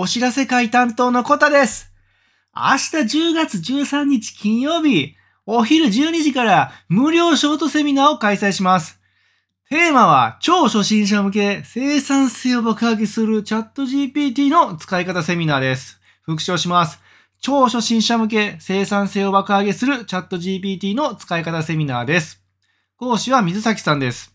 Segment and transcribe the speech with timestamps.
[0.00, 1.92] お知らせ会担当のコタです。
[2.54, 9.00] 明日10月13日金曜日、お昼12時から無料ショートセミナーを開催します。
[9.68, 16.00] テーマは超初心者向け生産性を爆上げするチャット GPT の使い方セミナーです。
[16.22, 17.00] 復唱します。
[17.40, 22.40] 超初心者向け生産性を爆上げするチャット GPT の使い方セミナーです。
[22.98, 24.32] 講師は水崎さんです。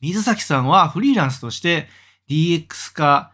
[0.00, 1.88] 水崎さんはフリーランスとして
[2.30, 3.32] DX 化、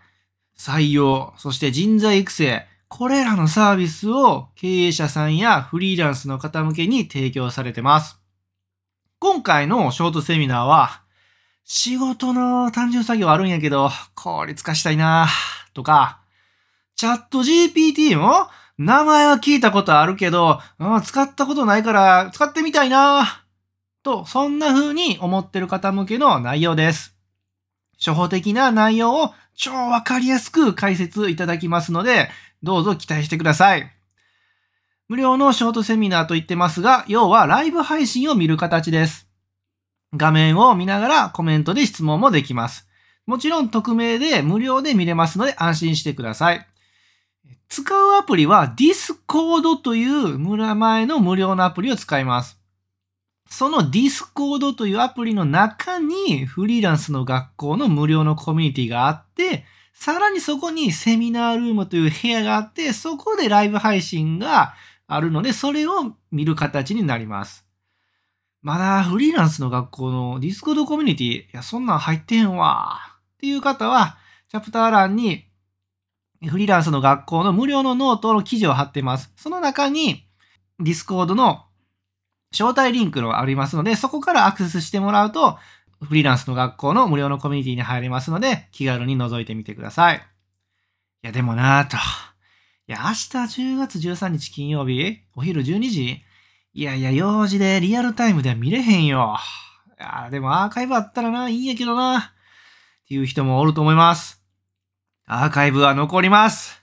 [0.61, 8.21] 採用、そして人材育成、これらのサービスを経営者さんやフリーランスの方向けに提供されてます。
[9.21, 11.01] 今回のショートセミナーは、
[11.65, 15.29] 仕事の単純作業あるんやけど、効率化したいな
[15.73, 16.21] とか、
[16.95, 18.46] チャット GPT も
[18.77, 23.46] 名前は聞いたことあるけど、うん使ったことないから使ってみたいな
[24.03, 27.17] と、そんな風に思ってる方向けの内容です。
[27.99, 32.31] 初歩的な内容を超わかりやすく解説いただきますので、
[32.62, 33.91] どうぞ期待してください。
[35.09, 39.27] 無料のショートセミナーと言ってますが、要はライブ配信を見る形です。
[40.15, 42.87] 画面を見ながらコメントで質問もできます。
[43.27, 46.67] もちろん匿名で無料で見れますので安心してください。
[47.69, 52.59] 使うアプリは Discord という名前の無料のアプリを使います。
[53.51, 64.75] その Discord というアプリの中にフリーランスの学校の無料のコミュニティがあって、さらにそこにセミナールームという部屋があって、そこでライブ配信が
[65.09, 67.67] あるので、それを見る形になります。
[68.62, 72.98] まだフリーランスの学校の Discord コミュニティ、いや、そんなん入ってんわ。
[73.34, 74.17] っていう方は、
[74.48, 75.45] チャプター欄に
[76.48, 79.33] フリーランスの学校の無料のノートの記事を貼ってます。
[79.37, 80.25] その中に
[80.81, 81.65] Discord の
[82.53, 85.59] 招待リンクがありますので、そこからアクセスしてもらうと、
[86.03, 90.17] フリーランスの学校の無料のコミュニティに入れますので、気軽に覗いてみてください。
[90.17, 91.97] いや、でもなぁと。
[91.97, 96.23] いや、明日10月13日金曜日、お昼12時
[96.73, 99.37] いやいや、用事でリアルタイムでは見れへんよ。
[99.99, 102.19] いや、でもアーカイブあったらな、いいんやけどな。
[102.19, 102.22] っ
[103.09, 104.43] ていう人もおると思います。
[105.27, 106.80] アーカイブは残ります。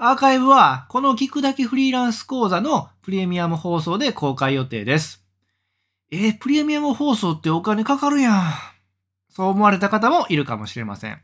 [0.00, 5.24] アーカイブは、この聞くだけフリーランス講座のプレミアム放送で公開予定です。
[6.12, 8.42] えー、プレミアム放送ってお金かかるやん。
[9.28, 11.20] そう思われた方もいるかもしれません。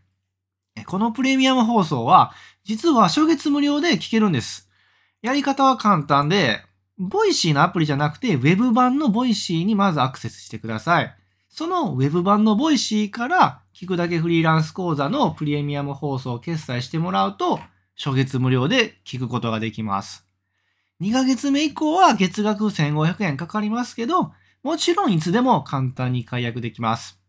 [0.86, 2.32] このプレミアム放送は、
[2.64, 4.68] 実は初月無料で聞けるんです。
[5.22, 6.60] やり方は簡単で、
[6.98, 11.16] Voicy のアプリじゃなくて、ウェブ版の Voicy にまずアクセスしてください。
[11.48, 17.60] そのウェブ版の Voicy から、聞くだけフリーランス講座のプレミアム放送を決済してもらうと、
[17.96, 20.26] 初月無料で聞くことができます。
[21.00, 24.32] 2ヶ月目以降は月額1500円かかりますけど、
[24.62, 27.20] もちろんいつでも簡単に解約できます。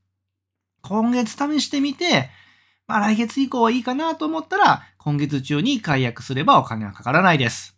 [0.81, 2.29] 今月試してみて、
[2.87, 7.77] まあ来月以降はいいかなと思ったら、今月中に解約すればお金はかからないです。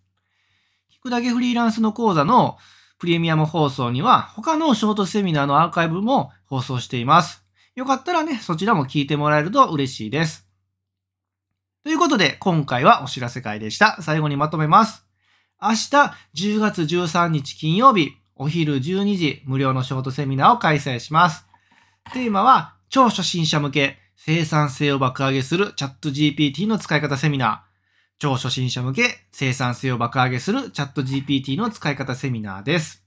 [0.93, 2.57] 聞くだけフリーランスの講座の
[2.99, 7.43] プレミアム放送には他のショートセミナーのアーカイブも放送しています。
[7.75, 10.46] よかったらね、そちらも聞いてもらえると嬉しいです。
[11.87, 14.01] ということで、今回はお知らせ会でした。
[14.01, 15.05] 最後にまとめます。
[15.61, 15.75] 明日
[16.35, 21.45] 10月13日金曜日、お昼12時無料のショートセミナーを開催します。
[22.11, 27.59] テーマは超初心者向け生産性を爆上げするチャット GPT の使い方セミナー。
[28.19, 33.05] 超初心者向け生産性を爆上げするチャット GPT の使い方セミナーです。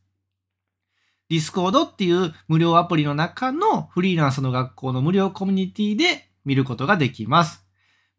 [1.31, 7.70] Discord っていう無料アプリの中のフリーランスの学校の無料コミュニティで見ることができます。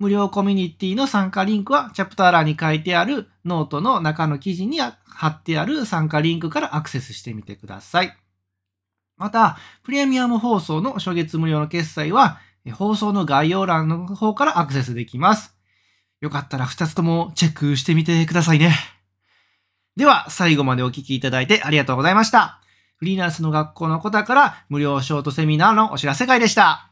[0.01, 8.17] 無料コミュニティの参加リンクはチャプター欄に書いてあるノートの中の記事に貼ってある参加リンクからアクセスしてみてください。
[9.15, 12.39] また、プレミアム放送の初月無料の決済は
[12.73, 15.55] 放送の概要欄の方からアクセスできます。
[16.19, 18.73] よかったら2つともチェックしてみてくださいね。
[19.95, 22.59] では、最後までお聞きいただいてありがとうございました。
[22.95, 26.90] フリーランスの学校の方から無料ショートセミナーのお知らせ会でした。